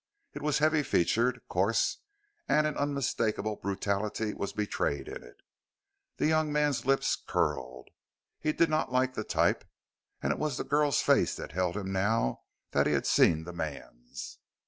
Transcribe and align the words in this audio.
It 0.33 0.41
was 0.41 0.57
heavy 0.57 0.81
featured, 0.81 1.41
coarse, 1.47 1.99
and 2.49 2.65
an 2.65 2.75
unmistakable 2.75 3.55
brutality 3.57 4.33
was 4.33 4.51
betrayed 4.51 5.07
in 5.07 5.21
it. 5.23 5.41
The 6.17 6.25
young 6.25 6.51
man's 6.51 6.87
lips 6.87 7.15
curled. 7.15 7.89
He 8.39 8.51
did 8.51 8.71
not 8.71 8.91
like 8.91 9.13
the 9.13 9.23
type, 9.23 9.63
and 10.19 10.33
it 10.33 10.39
was 10.39 10.57
the 10.57 10.63
girl's 10.63 11.01
face 11.03 11.35
that 11.35 11.51
held 11.51 11.77
him 11.77 11.91
now 11.93 12.41
that 12.71 12.87
he 12.87 12.93
had 12.93 13.05
seen 13.05 13.43
the 13.43 13.53
man's. 13.53 14.39